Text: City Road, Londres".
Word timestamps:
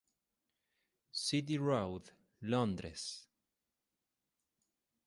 City 1.13 1.57
Road, 1.59 2.09
Londres". 2.39 3.29